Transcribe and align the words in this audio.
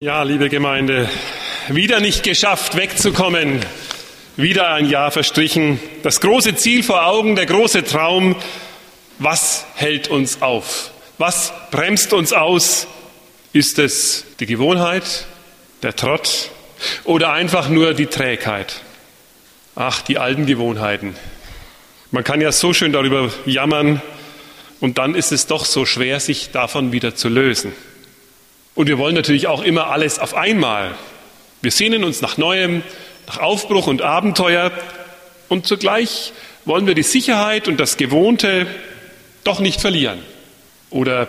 Ja, 0.00 0.22
liebe 0.22 0.48
Gemeinde, 0.48 1.10
wieder 1.66 1.98
nicht 1.98 2.22
geschafft, 2.22 2.76
wegzukommen. 2.76 3.58
Wieder 4.36 4.72
ein 4.72 4.88
Jahr 4.88 5.10
verstrichen. 5.10 5.80
Das 6.04 6.20
große 6.20 6.54
Ziel 6.54 6.84
vor 6.84 7.04
Augen, 7.04 7.34
der 7.34 7.46
große 7.46 7.82
Traum. 7.82 8.36
Was 9.18 9.66
hält 9.74 10.06
uns 10.06 10.40
auf? 10.40 10.92
Was 11.18 11.52
bremst 11.72 12.12
uns 12.12 12.32
aus? 12.32 12.86
Ist 13.52 13.80
es 13.80 14.24
die 14.38 14.46
Gewohnheit, 14.46 15.26
der 15.82 15.96
Trott 15.96 16.52
oder 17.02 17.32
einfach 17.32 17.68
nur 17.68 17.92
die 17.92 18.06
Trägheit? 18.06 18.82
Ach, 19.74 20.00
die 20.02 20.18
alten 20.18 20.46
Gewohnheiten. 20.46 21.16
Man 22.12 22.22
kann 22.22 22.40
ja 22.40 22.52
so 22.52 22.72
schön 22.72 22.92
darüber 22.92 23.32
jammern 23.46 24.00
und 24.78 24.98
dann 24.98 25.16
ist 25.16 25.32
es 25.32 25.48
doch 25.48 25.64
so 25.64 25.84
schwer, 25.84 26.20
sich 26.20 26.52
davon 26.52 26.92
wieder 26.92 27.16
zu 27.16 27.28
lösen. 27.28 27.72
Und 28.78 28.86
wir 28.86 28.96
wollen 28.96 29.16
natürlich 29.16 29.48
auch 29.48 29.64
immer 29.64 29.88
alles 29.88 30.20
auf 30.20 30.34
einmal. 30.34 30.94
Wir 31.62 31.72
sehnen 31.72 32.04
uns 32.04 32.20
nach 32.20 32.36
Neuem, 32.36 32.84
nach 33.26 33.38
Aufbruch 33.38 33.88
und 33.88 34.02
Abenteuer 34.02 34.70
und 35.48 35.66
zugleich 35.66 36.32
wollen 36.64 36.86
wir 36.86 36.94
die 36.94 37.02
Sicherheit 37.02 37.66
und 37.66 37.80
das 37.80 37.96
Gewohnte 37.96 38.68
doch 39.42 39.58
nicht 39.58 39.80
verlieren. 39.80 40.20
Oder 40.90 41.26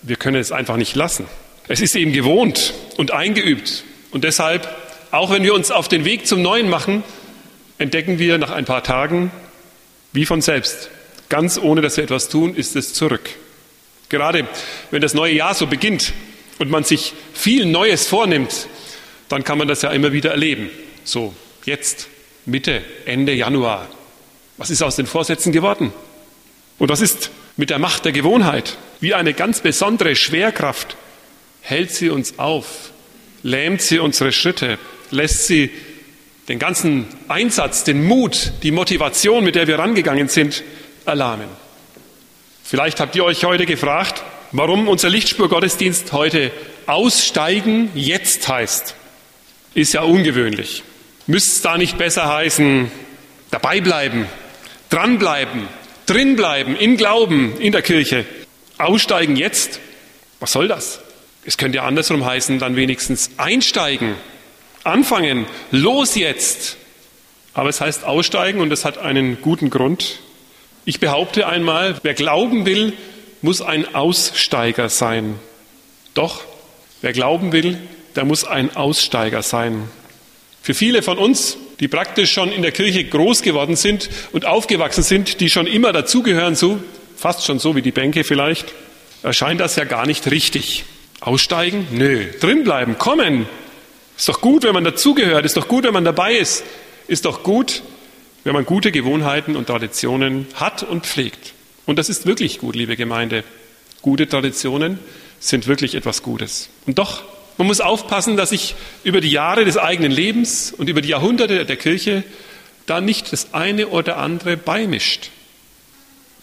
wir 0.00 0.16
können 0.16 0.40
es 0.40 0.50
einfach 0.50 0.78
nicht 0.78 0.96
lassen. 0.96 1.26
Es 1.68 1.82
ist 1.82 1.94
eben 1.94 2.14
gewohnt 2.14 2.72
und 2.96 3.10
eingeübt. 3.10 3.84
Und 4.10 4.24
deshalb, 4.24 4.66
auch 5.10 5.30
wenn 5.30 5.42
wir 5.42 5.52
uns 5.52 5.70
auf 5.70 5.88
den 5.88 6.06
Weg 6.06 6.26
zum 6.26 6.40
Neuen 6.40 6.70
machen, 6.70 7.04
entdecken 7.76 8.18
wir 8.18 8.38
nach 8.38 8.50
ein 8.50 8.64
paar 8.64 8.82
Tagen, 8.82 9.30
wie 10.14 10.24
von 10.24 10.40
selbst, 10.40 10.88
ganz 11.28 11.58
ohne 11.58 11.82
dass 11.82 11.98
wir 11.98 12.04
etwas 12.04 12.30
tun, 12.30 12.54
ist 12.54 12.76
es 12.76 12.94
zurück. 12.94 13.28
Gerade 14.08 14.48
wenn 14.90 15.02
das 15.02 15.12
neue 15.12 15.34
Jahr 15.34 15.52
so 15.52 15.66
beginnt, 15.66 16.14
und 16.58 16.70
man 16.70 16.84
sich 16.84 17.12
viel 17.34 17.66
Neues 17.66 18.06
vornimmt, 18.06 18.68
dann 19.28 19.44
kann 19.44 19.58
man 19.58 19.68
das 19.68 19.82
ja 19.82 19.90
immer 19.90 20.12
wieder 20.12 20.30
erleben. 20.30 20.70
So, 21.04 21.34
jetzt, 21.64 22.08
Mitte, 22.46 22.82
Ende 23.04 23.32
Januar. 23.32 23.88
Was 24.56 24.70
ist 24.70 24.82
aus 24.82 24.96
den 24.96 25.06
Vorsätzen 25.06 25.52
geworden? 25.52 25.92
Und 26.78 26.88
was 26.88 27.00
ist 27.00 27.30
mit 27.56 27.70
der 27.70 27.78
Macht 27.78 28.04
der 28.04 28.12
Gewohnheit? 28.12 28.76
Wie 29.00 29.14
eine 29.14 29.34
ganz 29.34 29.60
besondere 29.60 30.16
Schwerkraft 30.16 30.96
hält 31.60 31.92
sie 31.92 32.10
uns 32.10 32.38
auf, 32.38 32.90
lähmt 33.42 33.82
sie 33.82 33.98
unsere 33.98 34.32
Schritte, 34.32 34.78
lässt 35.10 35.46
sie 35.46 35.70
den 36.48 36.58
ganzen 36.58 37.06
Einsatz, 37.28 37.84
den 37.84 38.04
Mut, 38.04 38.52
die 38.62 38.70
Motivation, 38.70 39.44
mit 39.44 39.54
der 39.54 39.66
wir 39.66 39.78
rangegangen 39.78 40.28
sind, 40.28 40.64
erlahmen. 41.04 41.48
Vielleicht 42.64 43.00
habt 43.00 43.14
ihr 43.16 43.24
euch 43.24 43.44
heute 43.44 43.66
gefragt, 43.66 44.22
Warum 44.52 44.88
unser 44.88 45.10
Lichtspurgottesdienst 45.10 46.12
heute 46.12 46.50
Aussteigen 46.86 47.90
jetzt 47.94 48.48
heißt, 48.48 48.94
ist 49.74 49.92
ja 49.92 50.00
ungewöhnlich. 50.00 50.84
Müsste 51.26 51.50
es 51.50 51.60
da 51.60 51.76
nicht 51.76 51.98
besser 51.98 52.32
heißen, 52.32 52.90
dabei 53.50 53.82
bleiben, 53.82 54.24
dranbleiben, 54.88 55.68
drinbleiben, 56.06 56.76
im 56.76 56.96
Glauben, 56.96 57.60
in 57.60 57.72
der 57.72 57.82
Kirche. 57.82 58.24
Aussteigen 58.78 59.36
jetzt? 59.36 59.80
Was 60.40 60.52
soll 60.52 60.66
das? 60.66 61.00
Es 61.44 61.58
könnte 61.58 61.76
ja 61.76 61.84
andersrum 61.84 62.24
heißen, 62.24 62.58
dann 62.58 62.74
wenigstens 62.74 63.32
einsteigen, 63.36 64.14
anfangen, 64.82 65.44
los 65.72 66.14
jetzt. 66.14 66.78
Aber 67.52 67.68
es 67.68 67.82
heißt 67.82 68.04
aussteigen 68.04 68.62
und 68.62 68.72
es 68.72 68.86
hat 68.86 68.96
einen 68.96 69.42
guten 69.42 69.68
Grund. 69.68 70.20
Ich 70.86 71.00
behaupte 71.00 71.46
einmal, 71.46 71.98
wer 72.02 72.14
glauben 72.14 72.64
will, 72.64 72.94
muss 73.42 73.60
ein 73.60 73.94
Aussteiger 73.94 74.88
sein. 74.88 75.38
Doch, 76.14 76.42
wer 77.00 77.12
glauben 77.12 77.52
will, 77.52 77.78
der 78.16 78.24
muss 78.24 78.44
ein 78.44 78.74
Aussteiger 78.74 79.42
sein. 79.42 79.88
Für 80.62 80.74
viele 80.74 81.02
von 81.02 81.18
uns, 81.18 81.56
die 81.80 81.88
praktisch 81.88 82.32
schon 82.32 82.50
in 82.50 82.62
der 82.62 82.72
Kirche 82.72 83.04
groß 83.04 83.42
geworden 83.42 83.76
sind 83.76 84.10
und 84.32 84.44
aufgewachsen 84.44 85.02
sind, 85.02 85.40
die 85.40 85.48
schon 85.48 85.66
immer 85.66 85.92
dazugehören, 85.92 86.56
so, 86.56 86.80
fast 87.16 87.44
schon 87.46 87.58
so 87.58 87.76
wie 87.76 87.82
die 87.82 87.92
Bänke 87.92 88.24
vielleicht, 88.24 88.72
erscheint 89.22 89.60
das 89.60 89.76
ja 89.76 89.84
gar 89.84 90.06
nicht 90.06 90.30
richtig. 90.30 90.84
Aussteigen? 91.20 91.86
Nö. 91.90 92.26
Drinbleiben, 92.40 92.98
kommen. 92.98 93.46
Ist 94.16 94.28
doch 94.28 94.40
gut, 94.40 94.64
wenn 94.64 94.74
man 94.74 94.84
dazugehört. 94.84 95.44
Ist 95.44 95.56
doch 95.56 95.68
gut, 95.68 95.84
wenn 95.84 95.92
man 95.92 96.04
dabei 96.04 96.34
ist. 96.34 96.64
Ist 97.06 97.24
doch 97.24 97.42
gut, 97.42 97.82
wenn 98.44 98.52
man 98.52 98.64
gute 98.64 98.92
Gewohnheiten 98.92 99.56
und 99.56 99.66
Traditionen 99.66 100.46
hat 100.54 100.82
und 100.82 101.06
pflegt. 101.06 101.54
Und 101.88 101.98
das 101.98 102.10
ist 102.10 102.26
wirklich 102.26 102.58
gut, 102.58 102.76
liebe 102.76 102.96
Gemeinde. 102.96 103.44
Gute 104.02 104.28
Traditionen 104.28 104.98
sind 105.40 105.66
wirklich 105.66 105.94
etwas 105.94 106.22
Gutes. 106.22 106.68
Und 106.84 106.98
doch, 106.98 107.22
man 107.56 107.66
muss 107.66 107.80
aufpassen, 107.80 108.36
dass 108.36 108.50
sich 108.50 108.74
über 109.04 109.22
die 109.22 109.30
Jahre 109.30 109.64
des 109.64 109.78
eigenen 109.78 110.12
Lebens 110.12 110.70
und 110.70 110.90
über 110.90 111.00
die 111.00 111.08
Jahrhunderte 111.08 111.64
der 111.64 111.76
Kirche 111.78 112.24
da 112.84 113.00
nicht 113.00 113.32
das 113.32 113.54
eine 113.54 113.88
oder 113.88 114.18
andere 114.18 114.58
beimischt. 114.58 115.30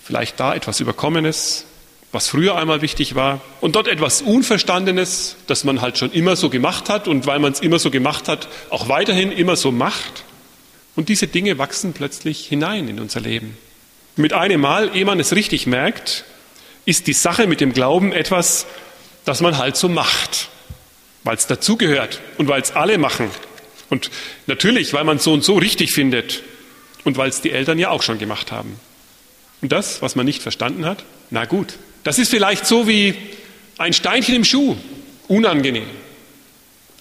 Vielleicht 0.04 0.40
da 0.40 0.56
etwas 0.56 0.80
Überkommenes, 0.80 1.68
was 2.12 2.28
früher 2.28 2.56
einmal 2.56 2.82
wichtig 2.82 3.14
war, 3.14 3.40
und 3.62 3.76
dort 3.76 3.88
etwas 3.88 4.24
Unverstandenes, 4.24 5.36
das 5.46 5.64
man 5.64 5.80
halt 5.80 6.00
schon 6.00 6.12
immer 6.12 6.36
so 6.36 6.50
gemacht 6.50 6.90
hat 6.90 7.08
und 7.08 7.28
weil 7.28 7.38
man 7.38 7.52
es 7.52 7.60
immer 7.60 7.78
so 7.78 7.92
gemacht 7.92 8.28
hat, 8.30 8.48
auch 8.72 8.90
weiterhin 8.90 9.32
immer 9.32 9.56
so 9.56 9.72
macht. 9.72 10.24
Und 10.96 11.08
diese 11.08 11.28
Dinge 11.28 11.60
wachsen 11.60 11.94
plötzlich 11.94 12.48
hinein 12.48 12.88
in 12.88 13.00
unser 13.00 13.22
Leben. 13.22 13.56
Mit 14.16 14.34
einem 14.34 14.62
Mal, 14.62 14.96
ehe 14.96 15.06
man 15.06 15.20
es 15.20 15.36
richtig 15.36 15.68
merkt, 15.68 16.24
ist 16.86 17.08
die 17.08 17.14
Sache 17.14 17.48
mit 17.48 17.60
dem 17.60 17.74
Glauben 17.74 18.14
etwas, 18.14 18.66
das 19.26 19.42
man 19.42 19.58
halt 19.58 19.76
so 19.76 19.90
macht, 19.90 20.50
weil 21.24 21.36
es 21.36 21.48
dazugehört 21.48 22.22
und 22.38 22.48
weil 22.48 22.62
es 22.62 22.72
alle 22.72 22.98
machen. 22.98 23.30
Und 23.90 24.10
natürlich, 24.48 24.94
weil 24.94 25.04
man 25.04 25.18
es 25.18 25.24
so 25.24 25.34
und 25.34 25.44
so 25.44 25.56
richtig 25.56 25.92
findet 25.92 26.44
und 27.04 27.18
weil 27.18 27.30
es 27.30 27.42
die 27.42 27.52
Eltern 27.52 27.78
ja 27.78 27.90
auch 27.90 28.04
schon 28.04 28.18
gemacht 28.18 28.52
haben. 28.52 28.80
Und 29.62 29.72
das, 29.72 30.02
was 30.02 30.16
man 30.16 30.26
nicht 30.26 30.42
verstanden 30.42 30.86
hat, 30.86 31.04
na 31.30 31.46
gut, 31.46 31.74
das 32.04 32.20
ist 32.20 32.30
vielleicht 32.30 32.66
so 32.66 32.88
wie 32.88 33.16
ein 33.78 33.94
Steinchen 33.94 34.36
im 34.36 34.46
Schuh, 34.46 34.78
unangenehm. 35.28 35.88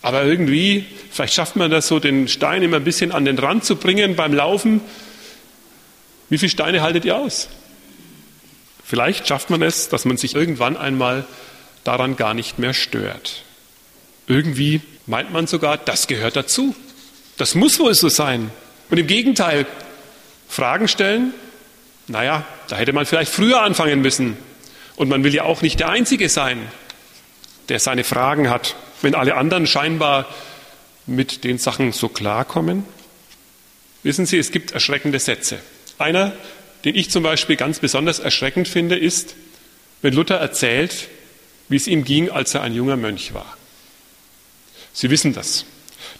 Aber 0.02 0.25
irgendwie, 0.25 0.84
vielleicht 1.10 1.34
schafft 1.34 1.56
man 1.56 1.70
das 1.70 1.88
so, 1.88 2.00
den 2.00 2.26
Stein 2.26 2.62
immer 2.62 2.76
ein 2.76 2.84
bisschen 2.84 3.12
an 3.12 3.25
den 3.25 3.38
Rand 3.38 3.64
zu 3.64 3.76
bringen 3.76 4.16
beim 4.16 4.34
Laufen 4.34 4.81
wie 6.28 6.38
viele 6.38 6.50
Steine 6.50 6.82
haltet 6.82 7.04
ihr 7.04 7.16
aus? 7.16 7.48
Vielleicht 8.84 9.26
schafft 9.26 9.50
man 9.50 9.62
es, 9.62 9.88
dass 9.88 10.04
man 10.04 10.16
sich 10.16 10.34
irgendwann 10.34 10.76
einmal 10.76 11.24
daran 11.84 12.16
gar 12.16 12.34
nicht 12.34 12.58
mehr 12.58 12.74
stört. 12.74 13.42
Irgendwie 14.26 14.80
meint 15.06 15.32
man 15.32 15.46
sogar, 15.46 15.76
das 15.76 16.06
gehört 16.06 16.36
dazu. 16.36 16.74
Das 17.36 17.54
muss 17.54 17.78
wohl 17.78 17.94
so 17.94 18.08
sein. 18.08 18.50
Und 18.90 18.98
im 18.98 19.06
Gegenteil, 19.06 19.66
Fragen 20.48 20.88
stellen, 20.88 21.34
naja, 22.06 22.44
da 22.68 22.76
hätte 22.76 22.92
man 22.92 23.06
vielleicht 23.06 23.32
früher 23.32 23.62
anfangen 23.62 24.00
müssen. 24.02 24.36
Und 24.96 25.08
man 25.08 25.24
will 25.24 25.34
ja 25.34 25.44
auch 25.44 25.62
nicht 25.62 25.80
der 25.80 25.88
Einzige 25.88 26.28
sein, 26.28 26.68
der 27.68 27.80
seine 27.80 28.04
Fragen 28.04 28.50
hat, 28.50 28.76
wenn 29.02 29.14
alle 29.14 29.36
anderen 29.36 29.66
scheinbar 29.66 30.26
mit 31.06 31.44
den 31.44 31.58
Sachen 31.58 31.92
so 31.92 32.08
klarkommen. 32.08 32.84
Wissen 34.02 34.26
Sie, 34.26 34.38
es 34.38 34.50
gibt 34.50 34.72
erschreckende 34.72 35.18
Sätze. 35.18 35.58
Einer, 35.99 36.32
den 36.84 36.94
ich 36.94 37.10
zum 37.10 37.22
Beispiel 37.22 37.56
ganz 37.56 37.78
besonders 37.78 38.19
erschreckend 38.19 38.69
finde, 38.69 38.97
ist, 38.97 39.34
wenn 40.03 40.15
Luther 40.15 40.37
erzählt, 40.37 41.09
wie 41.69 41.77
es 41.77 41.87
ihm 41.87 42.05
ging, 42.05 42.31
als 42.31 42.55
er 42.55 42.62
ein 42.62 42.75
junger 42.75 42.97
Mönch 42.97 43.32
war. 43.32 43.56
Sie 44.93 45.10
wissen 45.10 45.32
das. 45.32 45.65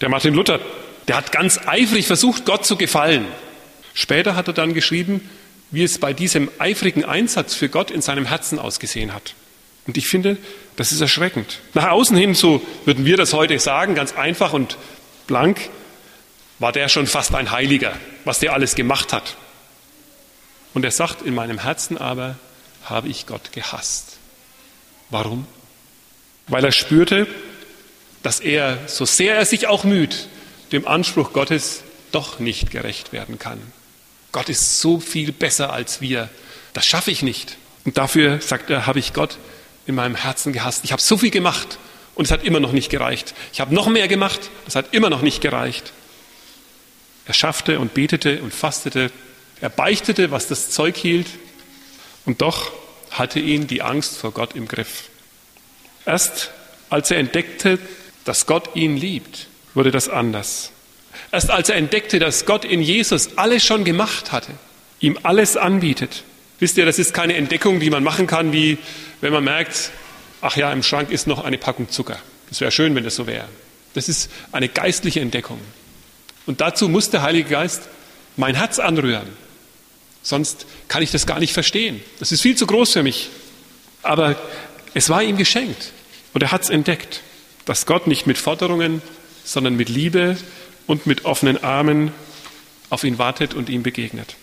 Der 0.01 0.09
Martin 0.09 0.33
Luther, 0.33 0.59
der 1.07 1.17
hat 1.17 1.31
ganz 1.31 1.59
eifrig 1.65 2.07
versucht, 2.07 2.45
Gott 2.45 2.65
zu 2.65 2.77
gefallen. 2.77 3.25
Später 3.93 4.35
hat 4.35 4.47
er 4.47 4.53
dann 4.53 4.73
geschrieben, 4.73 5.29
wie 5.71 5.83
es 5.83 5.99
bei 5.99 6.13
diesem 6.13 6.49
eifrigen 6.57 7.05
Einsatz 7.05 7.53
für 7.53 7.69
Gott 7.69 7.91
in 7.91 8.01
seinem 8.01 8.25
Herzen 8.25 8.59
ausgesehen 8.59 9.13
hat. 9.13 9.35
Und 9.87 9.97
ich 9.97 10.07
finde, 10.07 10.37
das 10.75 10.91
ist 10.91 11.01
erschreckend. 11.01 11.59
Nach 11.73 11.89
außen 11.89 12.17
hin, 12.17 12.33
so 12.33 12.61
würden 12.85 13.05
wir 13.05 13.17
das 13.17 13.33
heute 13.33 13.57
sagen, 13.59 13.95
ganz 13.95 14.13
einfach 14.15 14.53
und 14.53 14.77
blank, 15.27 15.69
war 16.59 16.71
der 16.71 16.89
schon 16.89 17.07
fast 17.07 17.35
ein 17.35 17.51
Heiliger, 17.51 17.93
was 18.23 18.39
der 18.39 18.53
alles 18.53 18.75
gemacht 18.75 19.13
hat. 19.13 19.37
Und 20.75 20.83
er 20.83 20.91
sagt, 20.91 21.21
in 21.21 21.33
meinem 21.33 21.57
Herzen 21.57 21.97
aber 21.97 22.35
habe 22.83 23.07
ich 23.07 23.25
Gott 23.25 23.53
gehasst. 23.53 24.17
Warum? 25.09 25.47
Weil 26.47 26.65
er 26.65 26.73
spürte, 26.73 27.27
dass 28.23 28.41
er, 28.41 28.77
so 28.87 29.05
sehr 29.05 29.35
er 29.35 29.45
sich 29.45 29.67
auch 29.67 29.85
müht, 29.85 30.27
dem 30.73 30.85
Anspruch 30.85 31.31
Gottes 31.31 31.83
doch 32.11 32.39
nicht 32.39 32.71
gerecht 32.71 33.13
werden 33.13 33.39
kann. 33.39 33.59
Gott 34.33 34.49
ist 34.49 34.81
so 34.81 34.99
viel 34.99 35.31
besser 35.31 35.71
als 35.71 36.01
wir. 36.01 36.29
Das 36.73 36.85
schaffe 36.85 37.09
ich 37.09 37.23
nicht. 37.23 37.55
Und 37.85 37.97
dafür, 37.97 38.41
sagt 38.41 38.69
er, 38.69 38.85
habe 38.85 38.99
ich 38.99 39.13
Gott 39.13 39.37
in 39.85 39.95
meinem 39.95 40.15
Herzen 40.15 40.51
gehasst. 40.51 40.83
Ich 40.83 40.91
habe 40.91 41.01
so 41.01 41.17
viel 41.17 41.31
gemacht 41.31 41.79
und 42.15 42.25
es 42.25 42.31
hat 42.31 42.43
immer 42.43 42.59
noch 42.59 42.73
nicht 42.73 42.89
gereicht. 42.89 43.33
Ich 43.53 43.61
habe 43.61 43.73
noch 43.73 43.87
mehr 43.87 44.09
gemacht, 44.09 44.49
es 44.67 44.75
hat 44.75 44.93
immer 44.93 45.09
noch 45.09 45.21
nicht 45.21 45.39
gereicht. 45.39 45.93
Er 47.27 47.33
schaffte 47.33 47.79
und 47.79 47.93
betete 47.93 48.41
und 48.41 48.53
fastete 48.53 49.09
er 49.61 49.69
beichtete, 49.69 50.31
was 50.31 50.47
das 50.47 50.69
Zeug 50.69 50.97
hielt, 50.97 51.27
und 52.25 52.41
doch 52.41 52.71
hatte 53.11 53.39
ihn 53.39 53.67
die 53.67 53.81
Angst 53.81 54.17
vor 54.17 54.31
Gott 54.31 54.55
im 54.55 54.67
Griff. 54.67 55.09
Erst 56.05 56.51
als 56.89 57.11
er 57.11 57.17
entdeckte, 57.17 57.79
dass 58.25 58.45
Gott 58.45 58.75
ihn 58.75 58.97
liebt, 58.97 59.47
wurde 59.73 59.91
das 59.91 60.09
anders. 60.09 60.71
Erst 61.31 61.51
als 61.51 61.69
er 61.69 61.75
entdeckte, 61.75 62.19
dass 62.19 62.45
Gott 62.45 62.65
in 62.65 62.81
Jesus 62.81 63.37
alles 63.37 63.65
schon 63.65 63.83
gemacht 63.83 64.31
hatte, 64.31 64.51
ihm 64.99 65.17
alles 65.23 65.57
anbietet. 65.57 66.23
Wisst 66.59 66.77
ihr, 66.77 66.85
das 66.85 66.99
ist 66.99 67.13
keine 67.13 67.35
Entdeckung, 67.35 67.79
die 67.79 67.89
man 67.89 68.03
machen 68.03 68.27
kann, 68.27 68.53
wie 68.53 68.77
wenn 69.21 69.33
man 69.33 69.43
merkt, 69.43 69.91
ach 70.41 70.55
ja, 70.55 70.71
im 70.71 70.83
Schrank 70.83 71.11
ist 71.11 71.27
noch 71.27 71.43
eine 71.43 71.57
Packung 71.57 71.89
Zucker. 71.89 72.17
Das 72.49 72.61
wäre 72.61 72.71
schön, 72.71 72.95
wenn 72.95 73.03
das 73.03 73.15
so 73.15 73.27
wäre. 73.27 73.47
Das 73.93 74.09
ist 74.09 74.29
eine 74.51 74.69
geistliche 74.69 75.19
Entdeckung. 75.19 75.59
Und 76.45 76.61
dazu 76.61 76.89
muss 76.89 77.09
der 77.09 77.21
Heilige 77.21 77.49
Geist 77.49 77.83
mein 78.37 78.55
Herz 78.55 78.79
anrühren. 78.79 79.27
Sonst 80.25 80.65
kann 80.87 81.03
ich 81.03 81.11
das 81.11 81.27
gar 81.27 81.39
nicht 81.39 81.53
verstehen. 81.53 82.01
Das 82.17 82.31
ist 82.31 82.41
viel 82.41 82.57
zu 82.57 82.65
groß 82.65 82.93
für 82.93 83.03
mich. 83.03 83.29
Aber 84.01 84.35
es 84.95 85.07
war 85.09 85.21
ihm 85.21 85.37
geschenkt. 85.37 85.91
Und 86.33 86.41
er 86.41 86.51
hat 86.51 86.63
es 86.63 86.71
entdeckt, 86.71 87.21
dass 87.65 87.85
Gott 87.85 88.07
nicht 88.07 88.25
mit 88.25 88.39
Forderungen, 88.39 89.03
sondern 89.43 89.75
mit 89.75 89.87
Liebe 89.87 90.35
und 90.87 91.05
mit 91.05 91.25
offenen 91.25 91.63
Armen 91.63 92.11
auf 92.89 93.03
ihn 93.03 93.19
wartet 93.19 93.53
und 93.53 93.69
ihm 93.69 93.83
begegnet. 93.83 94.35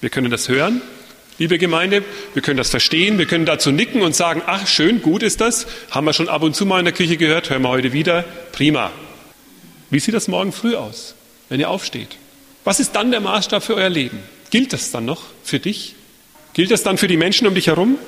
Wir 0.00 0.08
können 0.08 0.30
das 0.30 0.48
hören, 0.48 0.80
liebe 1.38 1.58
Gemeinde, 1.58 2.02
wir 2.32 2.40
können 2.40 2.56
das 2.56 2.70
verstehen, 2.70 3.18
wir 3.18 3.26
können 3.26 3.44
dazu 3.44 3.72
nicken 3.72 4.00
und 4.00 4.16
sagen, 4.16 4.40
ach 4.46 4.66
schön, 4.66 5.02
gut 5.02 5.22
ist 5.22 5.42
das, 5.42 5.66
haben 5.90 6.06
wir 6.06 6.14
schon 6.14 6.30
ab 6.30 6.42
und 6.42 6.56
zu 6.56 6.64
mal 6.64 6.78
in 6.78 6.86
der 6.86 6.94
Küche 6.94 7.18
gehört, 7.18 7.50
hören 7.50 7.60
wir 7.60 7.68
heute 7.68 7.92
wieder, 7.92 8.24
prima. 8.52 8.90
Wie 9.90 10.00
sieht 10.00 10.14
das 10.14 10.28
morgen 10.28 10.52
früh 10.52 10.76
aus, 10.76 11.14
wenn 11.50 11.60
ihr 11.60 11.68
aufsteht? 11.68 12.16
Was 12.64 12.80
ist 12.80 12.92
dann 12.92 13.10
der 13.10 13.20
Maßstab 13.20 13.62
für 13.62 13.74
euer 13.74 13.90
Leben? 13.90 14.18
Gilt 14.54 14.72
das 14.72 14.92
dann 14.92 15.04
noch 15.04 15.24
für 15.42 15.58
dich? 15.58 15.96
Gilt 16.52 16.70
das 16.70 16.84
dann 16.84 16.96
für 16.96 17.08
die 17.08 17.16
Menschen 17.16 17.48
um 17.48 17.56
dich 17.56 17.66
herum? 17.66 17.98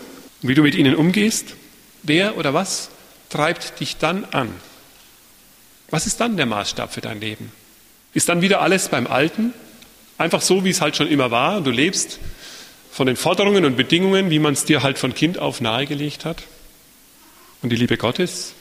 Wie 0.43 0.54
du 0.54 0.62
mit 0.62 0.76
ihnen 0.76 0.94
umgehst? 0.94 1.56
Wer 2.04 2.37
oder 2.37 2.54
was 2.54 2.88
treibt 3.31 3.81
dich 3.81 3.96
dann 3.96 4.25
an? 4.26 4.48
Was 5.90 6.06
ist 6.06 6.20
dann 6.20 6.37
der 6.37 6.46
Maßstab 6.46 6.94
für 6.94 7.00
dein 7.00 7.20
Leben? 7.20 7.50
Ist 8.14 8.28
dann 8.28 8.43
wieder 8.43 8.60
alles 8.60 8.90
beim 8.90 9.08
Alten? 9.08 9.54
Einfach 10.19 10.40
so, 10.40 10.64
wie 10.64 10.70
es 10.70 10.81
halt 10.81 10.94
schon 10.94 11.08
immer 11.08 11.32
war 11.32 11.60
du 11.62 11.72
lebst 11.72 12.20
von 12.92 13.08
den 13.08 13.16
Forderungen 13.16 13.64
und 13.64 13.76
Bedingungen, 13.76 14.31
wie 14.31 14.38
man 14.38 14.52
es 14.52 14.64
dir 14.64 14.84
halt 14.84 15.00
von 15.00 15.14
Kind 15.14 15.40
auf 15.40 15.60
nahegelegt 15.60 16.25
hat? 16.25 16.44
Und 17.60 17.70
die 17.70 17.76
Liebe 17.76 17.96
Gottes 17.96 18.52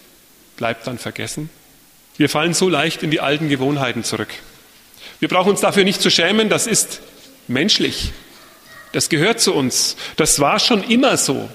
bleibt 0.57 0.87
dann 0.87 0.97
vergessen? 0.97 1.51
Wir 2.17 2.29
fallen 2.29 2.55
so 2.55 2.67
leicht 2.67 3.03
in 3.03 3.11
die 3.11 3.19
alten 3.19 3.47
Gewohnheiten 3.47 4.03
zurück. 4.03 4.33
Wir 5.19 5.27
brauchen 5.27 5.51
uns 5.51 5.61
dafür 5.61 5.83
nicht 5.83 6.01
zu 6.01 6.09
schämen, 6.09 6.49
das 6.49 6.65
ist 6.65 6.99
menschlich. 7.47 8.11
Das 8.91 9.09
gehört 9.09 9.41
zu 9.41 9.53
uns. 9.53 9.97
Das 10.15 10.39
war 10.39 10.59
schon 10.59 10.83
immer 10.83 11.17
so. 11.17 11.49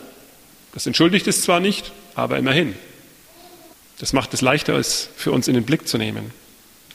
Das 0.73 0.87
entschuldigt 0.87 1.27
es 1.27 1.43
zwar 1.43 1.61
nicht, 1.61 1.93
aber 2.15 2.39
immerhin. 2.39 2.75
Das 3.99 4.13
macht 4.13 4.33
es 4.35 4.41
leichter, 4.41 4.75
es 4.75 5.09
für 5.17 5.33
uns 5.33 5.49
in 5.49 5.55
den 5.55 5.65
Blick 5.65 5.89
zu 5.89 5.99
nehmen. 5.99 6.33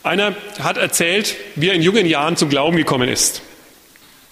Einer 0.03 0.36
hat 0.59 0.77
erzählt, 0.77 1.36
wie 1.56 1.69
er 1.69 1.74
in 1.74 1.81
jungen 1.81 2.06
Jahren 2.06 2.38
zum 2.38 2.50
Glauben 2.50 2.77
gekommen 2.77 3.09
ist. 3.09 3.42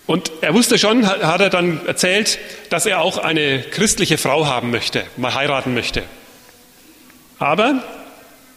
Und 0.05 0.31
er 0.41 0.53
wusste 0.53 0.77
schon, 0.77 1.07
hat 1.07 1.41
er 1.41 1.49
dann 1.49 1.85
erzählt, 1.87 2.37
dass 2.69 2.85
er 2.85 3.01
auch 3.01 3.17
eine 3.17 3.63
christliche 3.63 4.17
Frau 4.17 4.45
haben 4.45 4.69
möchte, 4.69 5.05
mal 5.17 5.33
heiraten 5.33 5.73
möchte. 5.73 6.03
Aber 7.39 7.83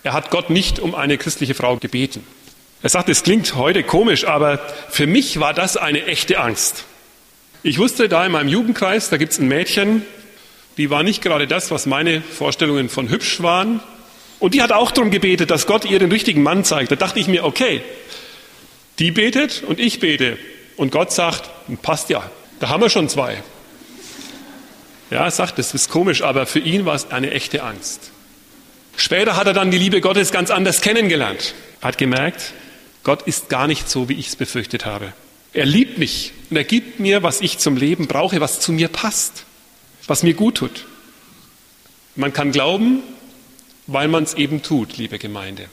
er 0.03 0.13
hat 0.13 0.31
Gott 0.31 0.51
nicht 0.51 0.79
um 0.79 0.95
eine 0.95 1.19
christliche 1.19 1.55
Frau 1.55 1.77
gebeten. 1.77 2.27
Er 2.83 2.89
sagt, 2.89 3.09
es 3.09 3.23
klingt 3.23 3.55
heute 3.55 3.83
komisch, 3.83 4.27
aber 4.27 4.59
für 4.91 5.07
mich 5.07 5.41
war 5.41 5.55
das 5.55 5.77
eine 5.77 6.07
echte 6.07 6.39
Angst. 6.39 6.85
Ich 7.63 7.79
wusste 7.79 8.09
da 8.09 8.25
in 8.25 8.33
meinem 8.33 8.49
Jugendkreis, 8.49 9.11
da 9.11 9.17
gibt 9.17 9.33
es 9.33 9.39
ein 9.39 9.49
Mädchen, 9.49 10.03
die 10.77 10.91
war 10.91 11.03
nicht 11.03 11.23
gerade 11.23 11.47
das, 11.47 11.71
was 11.71 11.87
meine 11.87 12.21
Vorstellungen 12.21 12.89
von 12.89 13.09
hübsch 13.09 13.43
waren. 13.43 13.81
Und 14.39 14.53
die 14.53 14.63
hat 14.63 14.73
auch 14.73 14.91
darum 14.91 15.11
gebetet, 15.11 15.51
dass 15.51 15.67
Gott 15.67 15.87
ihr 15.87 15.99
den 15.99 16.13
richtigen 16.13 16.43
Mann 16.43 16.65
zeigt. 16.65 16.91
Da 16.93 16.97
dachte 16.97 17.19
ich 17.19 17.29
mir, 17.29 17.45
okay, 17.45 17.81
die 18.99 19.11
betet 19.11 19.63
und 19.67 19.81
ich 19.81 20.01
bete. 20.01 20.39
Und 20.77 20.93
Gott 20.93 21.13
sagt, 21.13 21.49
passt 21.81 22.11
ja, 22.11 22.31
da 22.61 22.69
haben 22.69 22.83
wir 22.83 22.91
schon 22.91 23.09
zwei. 23.09 23.43
Ja, 25.11 25.25
er 25.25 25.31
sagt, 25.31 25.59
das 25.59 25.73
ist 25.73 25.89
komisch, 25.89 26.23
aber 26.23 26.47
für 26.47 26.59
ihn 26.59 26.85
war 26.85 26.95
es 26.95 27.11
eine 27.11 27.31
echte 27.31 27.63
Angst. 27.63 28.11
Später 28.97 29.37
hat 29.37 29.47
er 29.47 29.53
dann 29.55 29.71
die 29.71 29.79
Liebe 29.79 30.01
Gottes 30.01 30.33
ganz 30.33 30.51
anders 30.51 30.83
kennengelernt. 30.83 31.55
Er 31.81 31.89
hat 31.89 31.99
gemerkt, 31.99 32.53
Gott 33.07 33.23
ist 33.23 33.49
gar 33.49 33.67
nicht 33.67 33.89
so, 33.89 34.11
wie 34.11 34.15
ich 34.15 34.27
es 34.27 34.37
befürchtet 34.37 34.85
habe. 34.85 35.15
Er 35.55 35.65
liebt 35.65 35.97
mich 35.97 36.33
und 36.51 36.57
er 36.57 36.65
gibt 36.65 37.01
mir, 37.01 37.23
was 37.23 37.41
ich 37.41 37.57
zum 37.59 37.79
Leben 37.79 38.07
brauche, 38.07 38.41
was 38.41 38.61
zu 38.61 38.73
mir 38.73 38.89
passt 38.89 39.47
was 40.07 40.23
mir 40.23 40.35
gut 40.35 40.57
tut. 40.57 40.87
Man 42.15 42.33
kann 42.33 42.53
glauben, 42.53 43.03
weil 43.87 44.09
man 44.09 44.25
es 44.25 44.35
eben 44.35 44.63
tut, 44.63 44.97
liebe 44.97 45.19
Gemeinde. 45.19 45.67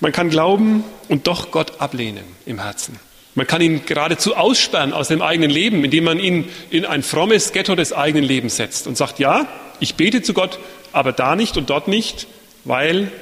Man 0.00 0.12
kann 0.12 0.30
glauben 0.30 0.84
und 1.08 1.26
doch 1.26 1.50
Gott 1.50 1.80
ablehnen 1.80 2.24
im 2.46 2.60
Herzen. 2.60 2.98
Man 3.34 3.46
kann 3.46 3.60
ihn 3.60 3.86
geradezu 3.86 4.36
aussperren 4.36 4.92
aus 4.92 5.08
dem 5.08 5.22
eigenen 5.22 5.50
Leben, 5.50 5.84
indem 5.84 6.04
man 6.04 6.18
ihn 6.18 6.48
in 6.70 6.84
ein 6.84 7.02
frommes 7.02 7.52
Ghetto 7.52 7.74
des 7.74 7.92
eigenen 7.92 8.24
Lebens 8.24 8.56
setzt 8.56 8.86
und 8.86 8.96
sagt, 8.96 9.18
ja, 9.18 9.46
ich 9.80 9.94
bete 9.94 10.22
zu 10.22 10.34
Gott, 10.34 10.58
aber 10.92 11.12
da 11.12 11.36
nicht 11.36 11.56
und 11.56 11.70
dort 11.70 11.88
nicht, 11.88 12.26
weil, 12.64 13.12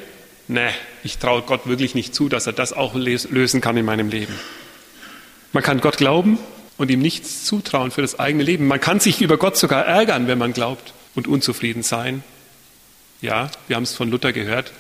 ne, 0.48 0.72
ich 1.02 1.19
traue 1.19 1.43
Gott 1.43 1.66
wirklich 1.66 1.94
nicht 1.94 2.14
zu, 2.14 2.28
dass 2.28 2.46
er 2.46 2.52
das 2.52 2.72
auch 2.72 2.94
lösen 2.94 3.60
kann 3.60 3.76
in 3.76 3.84
meinem 3.84 4.08
Leben. 4.08 4.34
Man 5.52 5.62
kann 5.62 5.81
Gott 5.81 5.96
glauben 5.96 6.38
und 6.76 6.90
ihm 6.90 7.00
nichts 7.00 7.44
zutrauen 7.44 7.90
für 7.90 8.02
das 8.02 8.19
eigene 8.19 8.44
Leben. 8.44 8.66
Man 8.66 8.81
kann 8.81 9.00
sich 9.00 9.22
über 9.22 9.37
Gott 9.38 9.56
sogar 9.56 9.84
ärgern, 9.87 10.26
wenn 10.26 10.38
man 10.38 10.52
glaubt 10.52 10.93
und 11.14 11.26
unzufrieden 11.28 11.82
sein. 11.82 12.22
Ja, 13.20 13.50
wir 13.66 13.76
haben 13.76 13.84
es 13.84 13.94
von 13.94 14.10
Luther 14.10 14.32
gehört, 14.32 14.72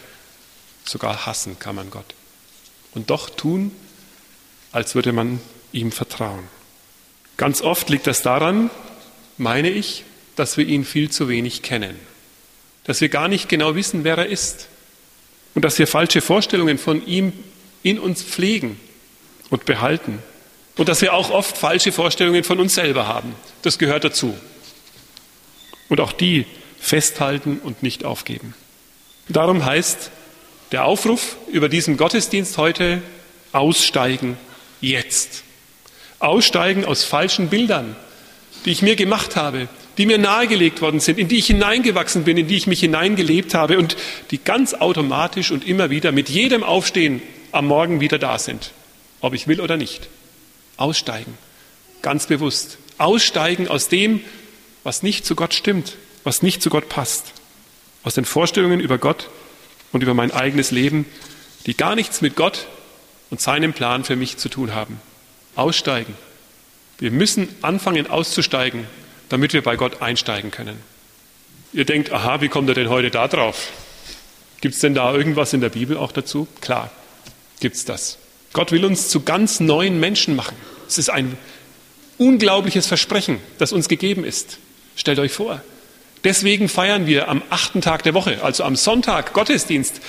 sogar 0.84 1.26
hassen 1.26 1.58
kann 1.58 1.74
man 1.74 1.90
Gott. 1.90 2.14
Und 2.94 3.10
doch 3.10 3.30
tun, 3.30 3.72
als 4.72 4.94
würde 4.94 5.12
man 5.12 5.40
ihm 5.72 5.92
vertrauen. 5.92 6.44
Ganz 7.36 7.60
oft 7.60 7.88
liegt 7.90 8.06
das 8.06 8.22
daran, 8.22 8.70
meine 9.38 9.70
ich, 9.70 10.04
dass 10.36 10.56
wir 10.56 10.66
ihn 10.66 10.84
viel 10.84 11.10
zu 11.10 11.28
wenig 11.28 11.62
kennen. 11.62 11.98
Dass 12.84 13.00
wir 13.00 13.08
gar 13.08 13.28
nicht 13.28 13.48
genau 13.48 13.74
wissen, 13.74 14.04
wer 14.04 14.18
er 14.18 14.26
ist. 14.26 14.68
Und 15.56 15.64
dass 15.64 15.78
wir 15.78 15.86
falsche 15.86 16.20
Vorstellungen 16.20 16.76
von 16.76 17.04
ihm 17.06 17.32
in 17.82 17.98
uns 17.98 18.22
pflegen 18.22 18.78
und 19.48 19.64
behalten. 19.64 20.18
Und 20.76 20.90
dass 20.90 21.00
wir 21.00 21.14
auch 21.14 21.30
oft 21.30 21.56
falsche 21.56 21.92
Vorstellungen 21.92 22.44
von 22.44 22.60
uns 22.60 22.74
selber 22.74 23.08
haben. 23.08 23.34
Das 23.62 23.78
gehört 23.78 24.04
dazu. 24.04 24.36
Und 25.88 25.98
auch 25.98 26.12
die 26.12 26.44
festhalten 26.78 27.58
und 27.64 27.82
nicht 27.82 28.04
aufgeben. 28.04 28.54
Darum 29.30 29.64
heißt 29.64 30.10
der 30.72 30.84
Aufruf 30.84 31.38
über 31.50 31.70
diesen 31.70 31.96
Gottesdienst 31.96 32.58
heute 32.58 33.00
aussteigen 33.52 34.36
jetzt. 34.82 35.42
Aussteigen 36.18 36.84
aus 36.84 37.02
falschen 37.02 37.48
Bildern, 37.48 37.96
die 38.66 38.72
ich 38.72 38.82
mir 38.82 38.94
gemacht 38.94 39.36
habe, 39.36 39.68
die 39.98 40.06
mir 40.06 40.18
nahegelegt 40.18 40.82
worden 40.82 41.00
sind, 41.00 41.18
in 41.18 41.28
die 41.28 41.38
ich 41.38 41.46
hineingewachsen 41.46 42.24
bin, 42.24 42.36
in 42.36 42.48
die 42.48 42.56
ich 42.56 42.66
mich 42.66 42.80
hineingelebt 42.80 43.54
habe 43.54 43.78
und 43.78 43.96
die 44.30 44.38
ganz 44.38 44.74
automatisch 44.74 45.50
und 45.50 45.66
immer 45.66 45.90
wieder 45.90 46.12
mit 46.12 46.28
jedem 46.28 46.62
Aufstehen 46.62 47.22
am 47.52 47.66
Morgen 47.66 48.00
wieder 48.00 48.18
da 48.18 48.38
sind, 48.38 48.72
ob 49.20 49.34
ich 49.34 49.48
will 49.48 49.60
oder 49.60 49.76
nicht. 49.76 50.08
Aussteigen, 50.76 51.36
ganz 52.02 52.26
bewusst. 52.26 52.78
Aussteigen 52.98 53.68
aus 53.68 53.88
dem, 53.88 54.20
was 54.84 55.02
nicht 55.02 55.24
zu 55.26 55.34
Gott 55.34 55.54
stimmt, 55.54 55.96
was 56.24 56.42
nicht 56.42 56.62
zu 56.62 56.70
Gott 56.70 56.88
passt. 56.88 57.32
Aus 58.02 58.14
den 58.14 58.24
Vorstellungen 58.24 58.80
über 58.80 58.98
Gott 58.98 59.28
und 59.92 60.02
über 60.02 60.14
mein 60.14 60.30
eigenes 60.30 60.70
Leben, 60.70 61.06
die 61.66 61.76
gar 61.76 61.94
nichts 61.94 62.20
mit 62.20 62.36
Gott 62.36 62.66
und 63.30 63.40
seinem 63.40 63.72
Plan 63.72 64.04
für 64.04 64.16
mich 64.16 64.36
zu 64.36 64.48
tun 64.48 64.74
haben. 64.74 65.00
Aussteigen. 65.56 66.14
Wir 66.98 67.10
müssen 67.10 67.48
anfangen 67.62 68.08
auszusteigen, 68.08 68.86
damit 69.28 69.52
wir 69.52 69.62
bei 69.62 69.76
Gott 69.76 70.02
einsteigen 70.02 70.50
können. 70.50 70.78
Ihr 71.72 71.84
denkt, 71.84 72.12
aha, 72.12 72.40
wie 72.40 72.48
kommt 72.48 72.68
er 72.68 72.74
denn 72.74 72.88
heute 72.88 73.10
da 73.10 73.28
drauf? 73.28 73.70
Gibt 74.60 74.74
es 74.74 74.80
denn 74.80 74.94
da 74.94 75.14
irgendwas 75.14 75.52
in 75.52 75.60
der 75.60 75.68
Bibel 75.68 75.96
auch 75.96 76.12
dazu? 76.12 76.46
Klar, 76.60 76.90
gibt 77.60 77.76
es 77.76 77.84
das. 77.84 78.18
Gott 78.52 78.72
will 78.72 78.84
uns 78.84 79.08
zu 79.08 79.22
ganz 79.22 79.60
neuen 79.60 80.00
Menschen 80.00 80.34
machen. 80.34 80.56
Es 80.88 80.98
ist 80.98 81.10
ein 81.10 81.36
unglaubliches 82.18 82.86
Versprechen, 82.86 83.38
das 83.58 83.72
uns 83.72 83.88
gegeben 83.88 84.24
ist. 84.24 84.58
Stellt 84.96 85.18
euch 85.18 85.32
vor. 85.32 85.60
Deswegen 86.24 86.68
feiern 86.68 87.06
wir 87.06 87.28
am 87.28 87.42
achten 87.50 87.82
Tag 87.82 88.02
der 88.02 88.14
Woche, 88.14 88.42
also 88.42 88.64
am 88.64 88.74
Sonntag, 88.74 89.32
Gottesdienst, 89.32 90.00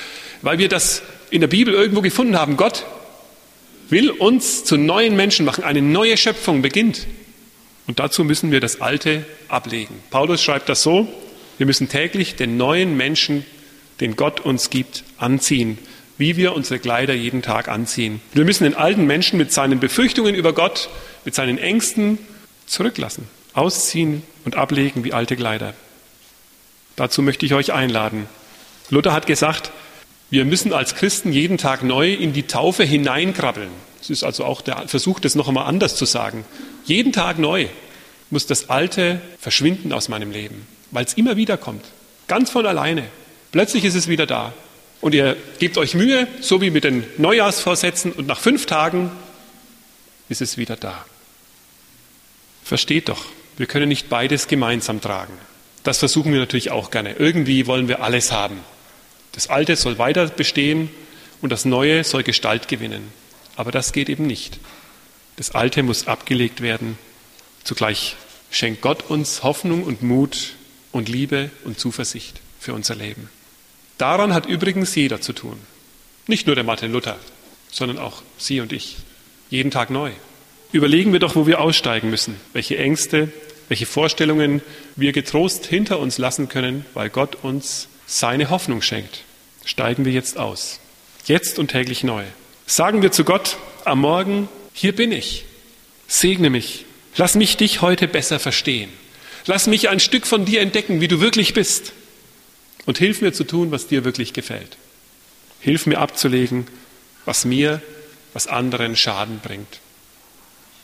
weil 0.42 0.58
wir 0.58 0.70
das 0.70 1.02
in 1.30 1.42
der 1.42 1.48
Bibel 1.48 1.74
irgendwo 1.74 2.02
gefunden 2.02 2.38
haben. 2.38 2.56
Gott 2.56 2.86
will 3.90 4.10
uns 4.10 4.64
zu 4.64 4.78
neuen 4.78 5.16
Menschen 5.16 5.46
machen. 5.46 5.64
Eine 5.64 5.82
neue 5.82 6.18
Schöpfung 6.18 6.62
beginnt. 6.62 7.06
Und 7.88 8.00
dazu 8.00 8.24
müssen 8.24 8.52
wir 8.52 8.60
das 8.60 8.82
Alte 8.82 9.26
ablegen. 9.48 9.96
Paulus 10.10 10.44
schreibt 10.44 10.70
das 10.70 10.84
so, 10.84 11.08
wir 11.58 11.66
müssen 11.66 11.90
täglich 11.90 12.36
den 12.36 12.58
neuen 12.58 12.96
Menschen, 12.96 13.46
den 14.02 14.16
Gott 14.16 14.42
uns 14.42 14.70
gibt, 14.70 15.04
anziehen 15.18 15.80
wie 16.18 16.36
wir 16.36 16.54
unsere 16.54 16.80
Kleider 16.80 17.14
jeden 17.14 17.42
Tag 17.42 17.68
anziehen. 17.68 18.22
Wir 18.34 18.46
müssen 18.46 18.64
den 18.64 18.76
alten 18.76 19.06
Menschen 19.06 19.38
mit 19.38 19.54
seinen 19.54 19.80
Befürchtungen 19.80 20.36
über 20.36 20.54
Gott, 20.54 20.90
mit 21.26 21.36
seinen 21.36 21.58
Ängsten 21.58 22.18
zurücklassen, 22.66 23.28
ausziehen 23.54 24.24
und 24.44 24.56
ablegen 24.56 25.04
wie 25.04 25.14
alte 25.14 25.36
Kleider. 25.36 25.74
Dazu 26.96 27.22
möchte 27.22 27.46
ich 27.46 27.54
euch 27.54 27.72
einladen. 27.74 28.28
Luther 28.90 29.14
hat 29.14 29.28
gesagt, 29.28 29.72
Wir 30.30 30.44
müssen 30.44 30.74
als 30.74 30.96
Christen 30.96 31.32
jeden 31.32 31.58
Tag 31.58 31.84
neu 31.84 32.12
in 32.12 32.34
die 32.34 32.44
Taufe 32.44 32.84
hineinkrabbeln. 32.84 33.70
Es 34.02 34.10
ist 34.10 34.26
also 34.26 34.44
auch 34.44 34.60
der 34.60 34.86
Versuch, 34.90 35.22
das 35.22 35.36
noch 35.36 35.48
einmal 35.48 35.68
anders 35.68 35.96
zu 35.96 36.04
sagen. 36.04 36.44
Jeden 36.88 37.12
Tag 37.12 37.38
neu 37.38 37.68
muss 38.30 38.48
das 38.48 38.70
Alte 38.70 39.22
verschwinden 39.40 39.92
aus 39.92 40.08
meinem 40.08 40.32
Leben, 40.32 40.66
weil 40.92 41.04
es 41.04 41.14
immer 41.16 41.36
wieder 41.36 41.58
kommt. 41.58 41.84
Ganz 42.28 42.50
von 42.50 42.66
alleine. 42.66 43.04
Plötzlich 43.52 43.84
ist 43.84 43.96
es 43.96 44.08
wieder 44.08 44.26
da. 44.26 44.54
Und 45.02 45.14
ihr 45.14 45.36
gebt 45.60 45.78
euch 45.78 45.94
Mühe, 45.94 46.28
so 46.40 46.62
wie 46.62 46.72
mit 46.72 46.86
den 46.86 47.04
Neujahrsvorsätzen, 47.18 48.14
und 48.14 48.26
nach 48.26 48.40
fünf 48.40 48.66
Tagen 48.66 49.12
ist 50.30 50.42
es 50.42 50.58
wieder 50.58 50.78
da. 50.78 51.06
Versteht 52.64 53.10
doch, 53.10 53.26
wir 53.58 53.68
können 53.68 53.90
nicht 53.90 54.10
beides 54.10 54.48
gemeinsam 54.48 55.02
tragen. 55.02 55.34
Das 55.84 56.00
versuchen 56.00 56.32
wir 56.32 56.40
natürlich 56.40 56.72
auch 56.72 56.90
gerne. 56.90 57.14
Irgendwie 57.14 57.68
wollen 57.68 57.90
wir 57.90 58.02
alles 58.02 58.32
haben. 58.32 58.60
Das 59.34 59.50
Alte 59.50 59.76
soll 59.76 59.98
weiter 59.98 60.28
bestehen 60.28 60.90
und 61.42 61.52
das 61.52 61.66
Neue 61.66 62.06
soll 62.06 62.24
Gestalt 62.24 62.70
gewinnen. 62.70 63.12
Aber 63.58 63.72
das 63.72 63.92
geht 63.92 64.10
eben 64.10 64.26
nicht. 64.26 64.58
Das 65.38 65.52
Alte 65.52 65.82
muss 65.84 66.08
abgelegt 66.08 66.62
werden. 66.62 66.98
Zugleich 67.64 68.18
schenkt 68.52 68.82
Gott 68.82 69.10
uns 69.10 69.44
Hoffnung 69.44 69.84
und 69.84 70.04
Mut 70.04 70.56
und 70.92 71.08
Liebe 71.08 71.50
und 71.64 71.80
Zuversicht 71.80 72.42
für 72.60 72.74
unser 72.74 72.96
Leben. 72.96 73.30
Daran 73.98 74.34
hat 74.34 74.46
übrigens 74.46 74.94
jeder 74.94 75.22
zu 75.22 75.32
tun. 75.32 75.58
Nicht 76.28 76.46
nur 76.46 76.56
der 76.56 76.66
Martin 76.66 76.92
Luther, 76.92 77.18
sondern 77.72 77.98
auch 77.98 78.22
Sie 78.38 78.60
und 78.60 78.74
ich. 78.74 78.98
Jeden 79.50 79.72
Tag 79.72 79.90
neu. 79.90 80.12
Überlegen 80.74 81.14
wir 81.14 81.20
doch, 81.20 81.36
wo 81.36 81.48
wir 81.48 81.62
aussteigen 81.62 82.10
müssen, 82.10 82.36
welche 82.52 82.78
Ängste, 82.78 83.32
welche 83.70 83.86
Vorstellungen 83.86 84.62
wir 84.98 85.14
getrost 85.14 85.66
hinter 85.66 86.00
uns 86.00 86.18
lassen 86.18 86.50
können, 86.50 86.86
weil 86.94 87.10
Gott 87.10 87.38
uns 87.44 87.88
seine 88.06 88.50
Hoffnung 88.50 88.82
schenkt 88.82 89.24
steigen 89.68 90.06
wir 90.06 90.14
jetzt 90.14 90.38
aus. 90.38 90.80
Jetzt 91.26 91.60
und 91.60 91.70
täglich 91.70 92.04
neu. 92.04 92.24
Sagen 92.66 93.02
wir 93.02 93.12
zu 93.12 93.24
Gott 93.24 93.58
am 93.86 94.00
Morgen, 94.00 94.48
hier 94.78 94.96
bin 94.96 95.12
ich. 95.12 95.44
Segne 96.08 96.52
mich. 96.52 96.86
Lass 97.16 97.34
mich 97.34 97.58
dich 97.58 97.82
heute 97.82 98.08
besser 98.08 98.40
verstehen. 98.40 98.92
Lass 99.48 99.66
mich 99.66 99.90
ein 99.90 100.00
Stück 100.00 100.28
von 100.28 100.46
dir 100.46 100.62
entdecken, 100.62 101.02
wie 101.02 101.08
du 101.08 101.20
wirklich 101.20 101.56
bist. 101.56 101.94
Und 102.86 103.00
hilf 103.00 103.22
mir 103.22 103.34
zu 103.34 103.44
tun, 103.44 103.72
was 103.72 103.88
dir 103.88 104.06
wirklich 104.06 104.34
gefällt. 104.34 104.78
Hilf 105.62 105.88
mir 105.88 105.98
abzulegen, 105.98 106.68
was 107.26 107.44
mir, 107.44 107.82
was 108.34 108.46
anderen 108.46 108.96
Schaden 108.96 109.40
bringt. 109.40 109.80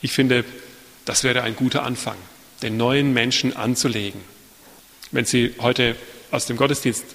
Ich 0.02 0.12
finde, 0.12 0.44
das 1.06 1.24
wäre 1.24 1.44
ein 1.44 1.56
guter 1.56 1.84
Anfang, 1.84 2.18
den 2.64 2.78
neuen 2.78 3.14
Menschen 3.14 3.56
anzulegen. 3.56 4.22
Wenn 5.12 5.26
Sie 5.26 5.54
heute 5.60 5.96
aus 6.32 6.48
dem 6.48 6.58
Gottesdienst 6.58 7.06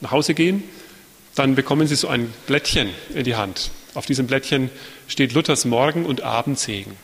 nach 0.00 0.10
Hause 0.10 0.34
gehen, 0.34 0.64
dann 1.36 1.54
bekommen 1.54 1.86
Sie 1.86 1.94
so 1.94 2.08
ein 2.08 2.34
Blättchen 2.48 2.90
in 3.14 3.22
die 3.22 3.36
Hand. 3.36 3.70
Auf 3.94 4.06
diesem 4.06 4.26
Blättchen 4.26 4.70
steht 5.08 5.32
Luthers 5.32 5.64
Morgen- 5.64 6.06
und 6.06 6.22
Abendsegen. 6.22 6.96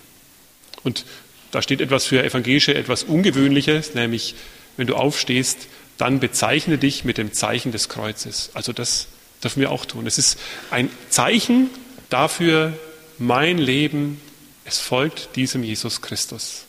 Und 0.82 1.04
da 1.50 1.62
steht 1.62 1.80
etwas 1.80 2.06
für 2.06 2.22
Evangelische, 2.22 2.74
etwas 2.74 3.02
Ungewöhnliches, 3.02 3.94
nämlich 3.94 4.34
wenn 4.76 4.86
du 4.86 4.96
aufstehst, 4.96 5.68
dann 5.98 6.20
bezeichne 6.20 6.78
dich 6.78 7.04
mit 7.04 7.18
dem 7.18 7.32
Zeichen 7.32 7.72
des 7.72 7.88
Kreuzes. 7.88 8.50
Also 8.54 8.72
das 8.72 9.08
dürfen 9.42 9.60
wir 9.60 9.70
auch 9.70 9.84
tun. 9.84 10.06
Es 10.06 10.16
ist 10.16 10.38
ein 10.70 10.88
Zeichen 11.10 11.68
dafür, 12.08 12.72
mein 13.18 13.58
Leben, 13.58 14.20
es 14.64 14.78
folgt 14.78 15.36
diesem 15.36 15.62
Jesus 15.62 16.00
Christus. 16.00 16.64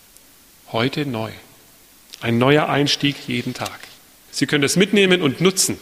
Heute 0.72 1.06
neu. 1.06 1.32
Ein 2.20 2.38
neuer 2.38 2.68
Einstieg 2.68 3.16
jeden 3.28 3.54
Tag. 3.54 3.80
Sie 4.32 4.48
können 4.48 4.62
das 4.62 4.76
mitnehmen 4.76 5.22
und 5.22 5.42
nutzen. 5.42 5.78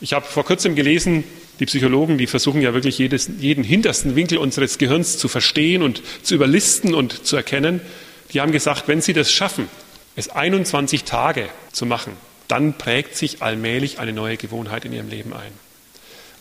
Ich 0.00 0.12
habe 0.12 0.26
vor 0.26 0.44
kurzem 0.44 0.74
gelesen, 0.74 1.24
die 1.60 1.66
Psychologen, 1.66 2.18
die 2.18 2.26
versuchen 2.26 2.60
ja 2.60 2.72
wirklich 2.72 2.98
jedes, 2.98 3.28
jeden 3.38 3.64
hintersten 3.64 4.14
Winkel 4.14 4.38
unseres 4.38 4.78
Gehirns 4.78 5.18
zu 5.18 5.28
verstehen 5.28 5.82
und 5.82 6.02
zu 6.22 6.34
überlisten 6.34 6.94
und 6.94 7.26
zu 7.26 7.36
erkennen. 7.36 7.80
Die 8.32 8.40
haben 8.40 8.52
gesagt, 8.52 8.86
wenn 8.86 9.00
sie 9.00 9.12
das 9.12 9.32
schaffen, 9.32 9.68
es 10.14 10.28
21 10.28 11.04
Tage 11.04 11.48
zu 11.72 11.86
machen, 11.86 12.12
dann 12.46 12.78
prägt 12.78 13.16
sich 13.16 13.42
allmählich 13.42 13.98
eine 13.98 14.12
neue 14.12 14.36
Gewohnheit 14.36 14.84
in 14.84 14.92
ihrem 14.92 15.08
Leben 15.08 15.32
ein. 15.32 15.52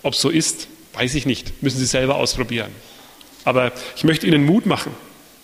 Ob 0.04 0.16
so 0.16 0.30
ist, 0.30 0.68
weiß 0.94 1.16
ich 1.16 1.26
nicht, 1.26 1.62
müssen 1.64 1.80
Sie 1.80 1.86
selber 1.86 2.16
ausprobieren. 2.16 2.72
Aber 3.44 3.72
ich 3.96 4.04
möchte 4.04 4.28
Ihnen 4.28 4.46
Mut 4.46 4.66
machen. 4.66 4.94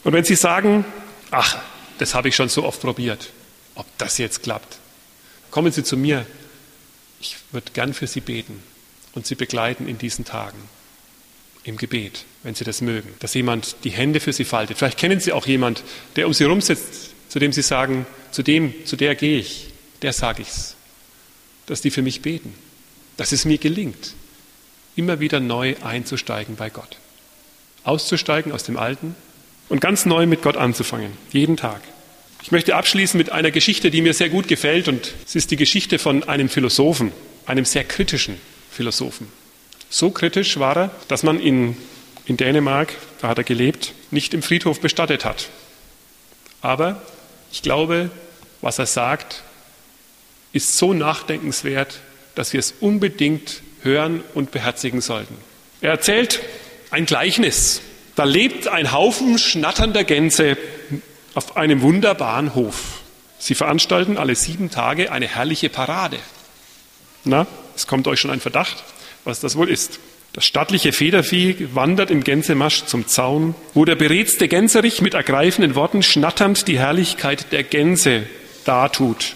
Und 0.03 0.13
wenn 0.13 0.23
Sie 0.23 0.35
sagen, 0.35 0.85
ach, 1.31 1.57
das 1.97 2.15
habe 2.15 2.29
ich 2.29 2.35
schon 2.35 2.49
so 2.49 2.63
oft 2.63 2.81
probiert, 2.81 3.29
ob 3.75 3.85
das 3.97 4.17
jetzt 4.17 4.43
klappt, 4.43 4.77
kommen 5.51 5.71
Sie 5.71 5.83
zu 5.83 5.97
mir, 5.97 6.25
ich 7.19 7.37
würde 7.51 7.71
gern 7.73 7.93
für 7.93 8.07
Sie 8.07 8.21
beten 8.21 8.61
und 9.15 9.25
Sie 9.25 9.35
begleiten 9.35 9.87
in 9.87 9.97
diesen 9.97 10.25
Tagen 10.25 10.57
im 11.63 11.77
Gebet, 11.77 12.25
wenn 12.43 12.55
Sie 12.55 12.63
das 12.63 12.81
mögen, 12.81 13.13
dass 13.19 13.33
jemand 13.33 13.75
die 13.83 13.91
Hände 13.91 14.19
für 14.19 14.33
Sie 14.33 14.45
faltet. 14.45 14.77
Vielleicht 14.77 14.97
kennen 14.97 15.19
Sie 15.19 15.31
auch 15.31 15.45
jemand, 15.45 15.83
der 16.15 16.27
um 16.27 16.33
Sie 16.33 16.43
rumsitzt, 16.43 17.11
zu 17.29 17.39
dem 17.39 17.53
Sie 17.53 17.61
sagen, 17.61 18.05
zu 18.31 18.43
dem, 18.43 18.85
zu 18.85 18.95
der 18.95 19.15
gehe 19.15 19.39
ich, 19.39 19.67
der 20.01 20.13
sage 20.13 20.41
ich's, 20.41 20.75
dass 21.65 21.81
die 21.81 21.91
für 21.91 22.01
mich 22.01 22.21
beten, 22.21 22.53
dass 23.17 23.31
es 23.31 23.45
mir 23.45 23.57
gelingt, 23.57 24.13
immer 24.95 25.19
wieder 25.19 25.39
neu 25.39 25.75
einzusteigen 25.81 26.55
bei 26.55 26.69
Gott, 26.69 26.97
auszusteigen 27.83 28.51
aus 28.51 28.63
dem 28.63 28.77
Alten 28.77 29.15
und 29.69 29.79
ganz 29.79 30.05
neu 30.05 30.25
mit 30.25 30.41
Gott 30.41 30.57
anzufangen, 30.57 31.13
jeden 31.31 31.57
Tag. 31.57 31.81
Ich 32.43 32.51
möchte 32.51 32.75
abschließen 32.75 33.17
mit 33.17 33.31
einer 33.31 33.51
Geschichte, 33.51 33.89
die 33.89 34.01
mir 34.01 34.13
sehr 34.13 34.27
gut 34.27 34.49
gefällt. 34.49 34.89
Und 34.89 35.13
es 35.25 35.33
ist 35.33 35.51
die 35.51 35.55
Geschichte 35.55 35.97
von 35.97 36.23
einem 36.23 36.49
Philosophen, 36.49 37.13
einem 37.45 37.63
sehr 37.63 37.85
kritischen 37.85 38.35
Philosophen. 38.73 39.27
So 39.89 40.09
kritisch 40.09 40.59
war 40.59 40.75
er, 40.75 40.91
dass 41.07 41.23
man 41.23 41.39
ihn 41.39 41.77
in 42.25 42.37
Dänemark, 42.37 42.93
da 43.21 43.27
hat 43.27 43.37
er 43.37 43.43
gelebt, 43.43 43.93
nicht 44.11 44.33
im 44.33 44.41
Friedhof 44.41 44.79
bestattet 44.81 45.25
hat. 45.25 45.49
Aber 46.61 47.01
ich 47.51 47.61
glaube, 47.61 48.09
was 48.61 48.79
er 48.79 48.85
sagt, 48.85 49.43
ist 50.53 50.77
so 50.77 50.93
nachdenkenswert, 50.93 51.99
dass 52.35 52.53
wir 52.53 52.59
es 52.59 52.73
unbedingt 52.79 53.61
hören 53.81 54.23
und 54.33 54.51
beherzigen 54.51 55.01
sollten. 55.01 55.35
Er 55.81 55.91
erzählt 55.91 56.39
ein 56.89 57.05
Gleichnis. 57.05 57.81
Da 58.15 58.23
lebt 58.23 58.67
ein 58.67 58.91
Haufen 58.91 59.37
schnatternder 59.37 60.03
Gänse 60.03 60.57
auf 61.33 61.57
einem 61.57 61.81
wunderbaren 61.81 62.55
Hof. 62.55 63.01
Sie 63.39 63.55
veranstalten 63.55 64.17
alle 64.17 64.35
sieben 64.35 64.69
Tage 64.71 65.11
eine 65.11 65.27
herrliche 65.27 65.69
Parade. 65.69 66.17
Na, 67.25 67.47
es 67.75 67.87
kommt 67.87 68.07
euch 68.07 68.19
schon 68.19 68.31
ein 68.31 68.39
Verdacht, 68.39 68.83
was 69.23 69.39
das 69.39 69.55
wohl 69.55 69.69
ist. 69.69 69.99
Das 70.33 70.45
stattliche 70.45 70.93
Federvieh 70.93 71.67
wandert 71.73 72.09
im 72.09 72.23
Gänsemarsch 72.23 72.85
zum 72.85 73.07
Zaun, 73.07 73.53
wo 73.75 73.85
der 73.85 73.95
beredste 73.95 74.47
Gänserich 74.47 75.01
mit 75.01 75.13
ergreifenden 75.13 75.75
Worten 75.75 76.01
schnatternd 76.01 76.67
die 76.67 76.79
Herrlichkeit 76.79 77.51
der 77.51 77.63
Gänse 77.63 78.23
dartut. 78.65 79.35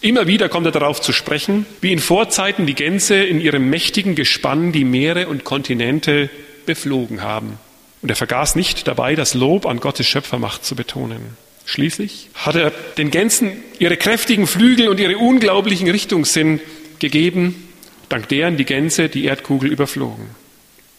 Immer 0.00 0.26
wieder 0.26 0.48
kommt 0.48 0.66
er 0.66 0.72
darauf 0.72 1.00
zu 1.00 1.12
sprechen, 1.12 1.66
wie 1.80 1.92
in 1.92 1.98
Vorzeiten 1.98 2.66
die 2.66 2.74
Gänse 2.74 3.16
in 3.16 3.40
ihrem 3.40 3.68
mächtigen 3.68 4.14
Gespann 4.14 4.72
die 4.72 4.84
Meere 4.84 5.28
und 5.28 5.44
Kontinente 5.44 6.30
beflogen 6.66 7.22
haben. 7.22 7.58
Und 8.00 8.08
er 8.08 8.16
vergaß 8.16 8.56
nicht 8.56 8.86
dabei, 8.88 9.14
das 9.14 9.34
Lob 9.34 9.66
an 9.66 9.80
Gottes 9.80 10.06
Schöpfermacht 10.06 10.64
zu 10.64 10.74
betonen. 10.74 11.36
Schließlich 11.64 12.30
hat 12.34 12.56
er 12.56 12.72
den 12.96 13.10
Gänsen 13.10 13.62
ihre 13.78 13.96
kräftigen 13.96 14.46
Flügel 14.46 14.88
und 14.88 14.98
ihre 14.98 15.18
unglaublichen 15.18 15.88
Richtungssinn 15.88 16.60
gegeben, 17.02 17.68
dank 18.08 18.28
deren 18.28 18.56
die 18.56 18.64
Gänse 18.64 19.08
die 19.08 19.24
Erdkugel 19.24 19.70
überflogen. 19.70 20.30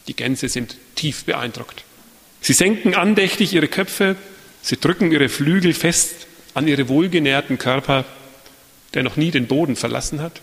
Die 0.08 0.16
Gänse 0.16 0.50
sind 0.50 0.76
tief 0.96 1.24
beeindruckt. 1.24 1.84
Sie 2.42 2.54
senken 2.54 2.94
andächtig 2.94 3.54
ihre 3.54 3.70
Köpfe, 3.70 4.18
sie 4.62 4.78
drücken 4.78 5.12
ihre 5.12 5.30
Flügel 5.30 5.74
fest 5.74 6.28
an 6.54 6.68
ihre 6.68 6.90
wohlgenährten 6.90 7.58
Körper, 7.58 8.06
der 8.94 9.04
noch 9.04 9.16
nie 9.16 9.32
den 9.32 9.48
Boden 9.48 9.76
verlassen 9.76 10.22
hat. 10.22 10.42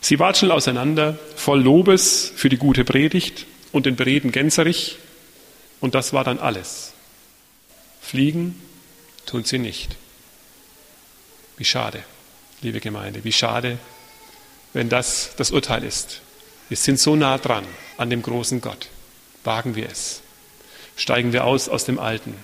Sie 0.00 0.18
watscheln 0.18 0.52
auseinander, 0.52 1.18
voll 1.36 1.60
Lobes 1.60 2.32
für 2.34 2.48
die 2.48 2.56
gute 2.56 2.84
Predigt 2.84 3.44
und 3.72 3.86
den 3.86 3.96
beredten 3.96 4.32
Gänserich, 4.32 4.96
und 5.80 5.94
das 5.94 6.12
war 6.12 6.24
dann 6.24 6.38
alles. 6.38 6.92
Fliegen 8.00 8.60
tun 9.26 9.44
sie 9.44 9.58
nicht. 9.58 9.96
Wie 11.56 11.64
schade, 11.64 12.02
liebe 12.62 12.80
Gemeinde, 12.80 13.24
wie 13.24 13.32
schade, 13.32 13.78
wenn 14.72 14.88
das 14.88 15.32
das 15.36 15.50
Urteil 15.50 15.84
ist. 15.84 16.20
Wir 16.68 16.76
sind 16.76 17.00
so 17.00 17.16
nah 17.16 17.38
dran 17.38 17.64
an 17.96 18.10
dem 18.10 18.22
großen 18.22 18.60
Gott. 18.60 18.88
Wagen 19.44 19.74
wir 19.74 19.88
es. 19.88 20.22
Steigen 20.96 21.32
wir 21.32 21.44
aus 21.44 21.68
aus 21.68 21.84
dem 21.84 21.98
Alten 21.98 22.34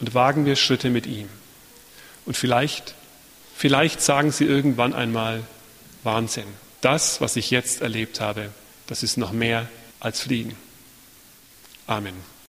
und 0.00 0.14
wagen 0.14 0.46
wir 0.46 0.56
Schritte 0.56 0.90
mit 0.90 1.06
ihm. 1.06 1.28
Und 2.24 2.36
vielleicht, 2.36 2.94
vielleicht 3.56 4.00
sagen 4.00 4.32
sie 4.32 4.44
irgendwann 4.44 4.94
einmal, 4.94 5.42
Wahnsinn. 6.02 6.46
Das, 6.80 7.20
was 7.20 7.36
ich 7.36 7.50
jetzt 7.50 7.80
erlebt 7.80 8.20
habe, 8.20 8.50
das 8.86 9.02
ist 9.02 9.16
noch 9.16 9.32
mehr 9.32 9.68
als 9.98 10.20
Fliegen. 10.20 10.56
Amen. 11.86 12.35